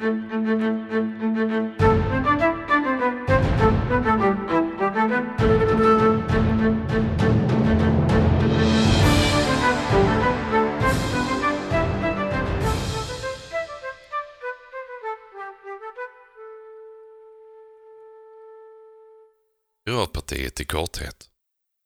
Piratpartiet 0.00 0.16
i 20.60 20.64
korthet. 20.64 21.28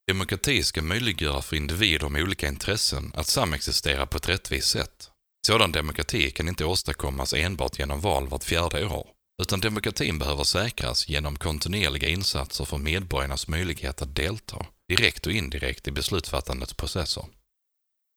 Demokrati 0.09 0.63
ska 0.63 0.83
möjliggöra 0.83 1.43
för 1.43 1.57
individer 1.57 2.09
med 2.09 2.23
olika 2.23 2.49
intressen 2.49 3.13
att 3.15 3.27
samexistera 3.27 4.07
på 4.07 4.17
ett 4.17 4.29
rättvist 4.29 4.71
sätt. 4.71 5.14
Sådan 5.47 5.73
demokrati 5.73 6.31
kan 6.31 6.49
inte 6.49 6.65
åstadkommas 6.65 7.35
enbart 7.35 7.79
genom 7.79 8.01
val 8.01 8.29
vart 8.29 8.45
fjärde 8.45 8.87
år, 8.87 9.07
utan 9.43 9.61
demokratin 9.61 10.19
behöver 10.19 10.45
säkras 10.45 11.09
genom 11.09 11.37
kontinuerliga 11.37 12.09
insatser 12.09 12.65
för 12.65 12.79
medborgarnas 12.79 13.49
möjlighet 13.49 14.03
att 14.03 14.17
delta, 14.17 14.67
direkt 14.89 15.27
och 15.27 15.33
indirekt, 15.33 15.89
i 15.89 15.91
beslutsfattandets 15.91 16.75
processer. 16.75 17.25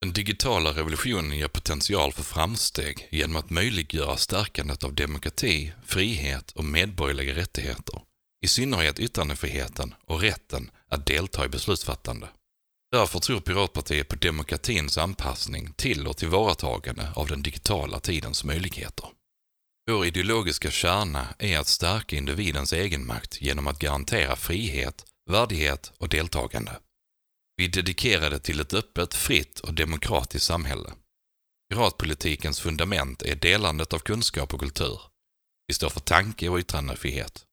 Den 0.02 0.14
digitala 0.14 0.72
revolutionen 0.72 1.38
ger 1.38 1.48
potential 1.48 2.14
för 2.14 2.24
framsteg 2.24 3.08
genom 3.12 3.36
att 3.36 3.50
möjliggöra 3.50 4.18
stärkandet 4.18 4.84
av 4.84 4.94
demokrati, 4.94 5.74
frihet 5.86 6.52
och 6.52 6.66
medborgerliga 6.66 7.36
rättigheter, 7.36 8.02
i 8.46 8.48
synnerhet 8.48 9.00
yttrandefriheten 9.00 9.94
och 10.06 10.22
rätten 10.22 10.72
att 10.90 11.06
delta 11.06 11.46
i 11.46 11.50
beslutsfattande. 11.50 12.28
Därför 12.92 13.20
tror 13.20 13.40
Piratpartiet 13.40 14.08
på 14.08 14.16
demokratins 14.16 14.98
anpassning 14.98 15.74
till 15.74 16.08
och 16.08 16.18
tillvaratagande 16.18 17.12
av 17.16 17.28
den 17.28 17.42
digitala 17.42 18.00
tidens 18.00 18.44
möjligheter. 18.44 19.10
Vår 19.90 20.06
ideologiska 20.06 20.72
kärna 20.72 21.28
är 21.40 21.60
att 21.60 21.68
stärka 21.68 22.16
individens 22.16 22.74
egenmakt 22.74 23.42
genom 23.42 23.68
att 23.68 23.80
garantera 23.80 24.36
frihet, 24.36 25.06
värdighet 25.30 25.92
och 25.98 26.10
deltagande. 26.10 26.80
Vi 27.58 27.66
är 27.66 27.70
dedikerade 27.70 28.40
till 28.40 28.60
ett 28.60 28.74
öppet, 28.74 29.14
fritt 29.14 29.60
och 29.60 29.74
demokratiskt 29.74 30.46
samhälle. 30.46 30.94
Piratpolitikens 31.70 32.60
fundament 32.60 33.22
är 33.22 33.36
delandet 33.36 33.94
av 33.94 34.00
kunskap 34.00 34.54
och 34.54 34.60
kultur. 34.60 35.02
Vi 35.68 35.74
står 35.74 35.90
för 35.90 36.00
tanke 36.00 36.50
och 36.50 36.60
yttrandefrihet. 36.60 37.46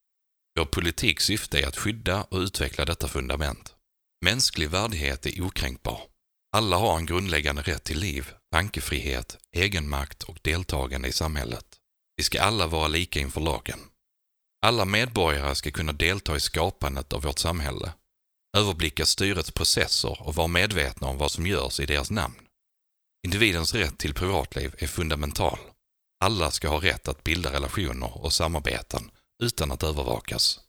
Vår 0.59 0.64
politiks 0.64 1.25
syfte 1.25 1.61
är 1.61 1.66
att 1.66 1.77
skydda 1.77 2.22
och 2.22 2.39
utveckla 2.39 2.84
detta 2.84 3.09
fundament. 3.09 3.73
Mänsklig 4.25 4.70
värdighet 4.70 5.27
är 5.27 5.42
okränkbar. 5.42 6.00
Alla 6.56 6.77
har 6.77 6.97
en 6.97 7.06
grundläggande 7.06 7.62
rätt 7.62 7.84
till 7.84 7.98
liv, 7.98 8.31
tankefrihet, 8.53 9.39
egenmakt 9.53 10.22
och 10.22 10.39
deltagande 10.42 11.08
i 11.08 11.12
samhället. 11.12 11.64
Vi 12.16 12.22
ska 12.22 12.42
alla 12.42 12.66
vara 12.66 12.89
lika 12.89 13.20
inför 13.20 13.41
lagen. 13.41 13.78
Alla 14.66 14.84
medborgare 14.84 15.55
ska 15.55 15.70
kunna 15.70 15.92
delta 15.92 16.36
i 16.36 16.41
skapandet 16.41 17.12
av 17.12 17.22
vårt 17.22 17.39
samhälle, 17.39 17.92
överblicka 18.56 19.06
styrets 19.06 19.50
processer 19.50 20.22
och 20.22 20.34
vara 20.34 20.48
medvetna 20.48 21.06
om 21.06 21.19
vad 21.19 21.33
som 21.33 21.47
görs 21.47 21.81
i 21.81 21.86
deras 21.86 22.11
namn. 22.11 22.41
Individens 23.27 23.75
rätt 23.75 23.98
till 23.98 24.14
privatliv 24.14 24.75
är 24.78 24.86
fundamental. 24.86 25.59
Alla 26.25 26.50
ska 26.50 26.69
ha 26.69 26.83
rätt 26.83 27.09
att 27.09 27.25
bilda 27.25 27.53
relationer 27.53 28.25
och 28.25 28.33
samarbeten 28.33 29.11
utan 29.42 29.72
att 29.72 29.83
övervakas. 29.83 30.64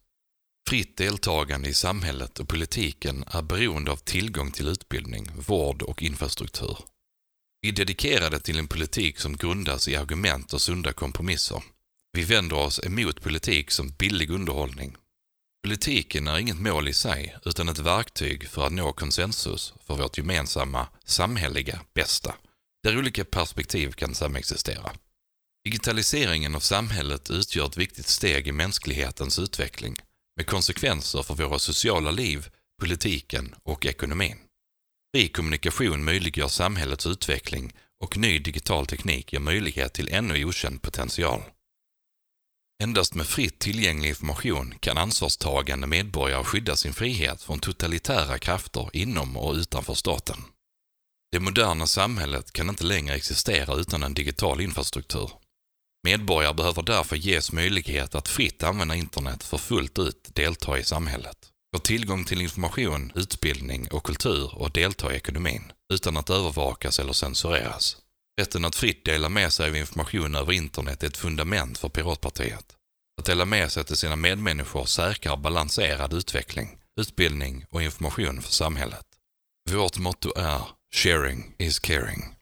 Fritt 0.70 0.98
deltagande 0.98 1.70
i 1.70 1.74
samhället 1.74 2.40
och 2.40 2.50
politiken 2.50 3.24
är 3.28 3.42
beroende 3.42 3.92
av 3.92 3.98
tillgång 3.98 4.52
till 4.52 4.68
utbildning, 4.68 5.32
vård 5.48 5.82
och 5.82 6.04
infrastruktur. 6.04 6.78
Vi 7.62 7.70
är 7.70 7.74
dedikerade 7.74 8.40
till 8.40 8.60
en 8.60 8.68
politik 8.68 9.20
som 9.20 9.38
grundas 9.38 9.88
i 9.88 9.96
argument 9.96 10.54
och 10.54 10.62
sunda 10.62 10.94
kompromisser. 10.94 11.64
Vi 12.14 12.24
vänder 12.24 12.56
oss 12.56 12.80
emot 12.84 13.22
politik 13.22 13.72
som 13.72 13.90
billig 13.90 14.30
underhållning. 14.30 14.96
Politiken 15.64 16.28
är 16.28 16.38
inget 16.38 16.60
mål 16.60 16.88
i 16.88 16.94
sig, 16.94 17.36
utan 17.46 17.70
ett 17.70 17.80
verktyg 17.80 18.48
för 18.48 18.66
att 18.66 18.74
nå 18.74 18.94
konsensus 18.94 19.74
för 19.86 19.96
vårt 19.96 20.18
gemensamma, 20.18 20.88
samhälleliga 21.04 21.82
bästa, 21.94 22.36
där 22.84 22.98
olika 22.98 23.26
perspektiv 23.26 23.92
kan 23.92 24.16
samexistera. 24.16 24.92
Digitaliseringen 25.64 26.56
av 26.56 26.60
samhället 26.60 27.30
utgör 27.30 27.66
ett 27.66 27.78
viktigt 27.78 28.08
steg 28.08 28.48
i 28.48 28.52
mänsklighetens 28.52 29.40
utveckling, 29.40 29.96
med 30.36 30.48
konsekvenser 30.48 31.24
för 31.24 31.34
våra 31.36 31.60
sociala 31.60 32.12
liv, 32.12 32.50
politiken 32.82 33.56
och 33.64 33.86
ekonomin. 33.86 34.38
Fri 35.16 35.28
kommunikation 35.28 36.04
möjliggör 36.04 36.48
samhällets 36.48 37.06
utveckling 37.06 37.74
och 38.04 38.18
ny 38.18 38.40
digital 38.40 38.86
teknik 38.86 39.34
ger 39.34 39.40
möjlighet 39.40 39.94
till 39.94 40.10
ännu 40.14 40.46
okänd 40.46 40.82
potential. 40.82 41.42
Endast 42.84 43.16
med 43.16 43.28
fritt 43.28 43.60
tillgänglig 43.60 44.10
information 44.10 44.74
kan 44.80 44.98
ansvarstagande 44.98 45.88
medborgare 45.88 46.44
skydda 46.44 46.76
sin 46.76 46.94
frihet 46.94 47.42
från 47.42 47.60
totalitära 47.60 48.40
krafter 48.40 48.90
inom 48.94 49.38
och 49.38 49.54
utanför 49.54 49.94
staten. 49.94 50.38
Det 51.32 51.40
moderna 51.40 51.88
samhället 51.88 52.54
kan 52.54 52.70
inte 52.70 52.84
längre 52.84 53.16
existera 53.16 53.76
utan 53.76 54.04
en 54.04 54.14
digital 54.14 54.62
infrastruktur. 54.62 55.32
Medborgare 56.06 56.54
behöver 56.54 56.82
därför 56.82 57.16
ges 57.16 57.52
möjlighet 57.52 58.16
att 58.16 58.28
fritt 58.28 58.64
använda 58.64 58.96
internet 58.96 59.44
för 59.44 59.58
fullt 59.58 60.00
ut 60.00 60.30
delta 60.34 60.80
i 60.80 60.84
samhället. 60.84 61.38
Få 61.76 61.80
tillgång 61.80 62.26
till 62.26 62.42
information, 62.42 63.12
utbildning 63.16 63.88
och 63.92 64.04
kultur 64.06 64.56
och 64.56 64.72
delta 64.72 65.14
i 65.14 65.16
ekonomin, 65.16 65.72
utan 65.94 66.18
att 66.18 66.30
övervakas 66.30 67.00
eller 67.00 67.14
censureras. 67.14 67.98
Rätten 68.42 68.66
att 68.66 68.76
fritt 68.76 69.06
dela 69.06 69.30
med 69.30 69.54
sig 69.54 69.70
av 69.70 69.76
information 69.76 70.36
över 70.36 70.54
internet 70.54 71.04
är 71.04 71.08
ett 71.08 71.18
fundament 71.18 71.78
för 71.78 71.90
Piratpartiet. 71.90 72.66
Att 73.20 73.26
dela 73.26 73.46
med 73.46 73.72
sig 73.72 73.84
till 73.84 73.98
sina 73.98 74.16
medmänniskor 74.16 74.86
säkrar 74.86 75.38
balanserad 75.38 76.14
utveckling, 76.14 76.78
utbildning 77.02 77.66
och 77.70 77.84
information 77.84 78.42
för 78.42 78.52
samhället. 78.52 79.06
Vårt 79.70 79.98
motto 79.98 80.34
är 80.38 80.62
“Sharing 80.96 81.56
is 81.58 81.80
caring”. 81.80 82.35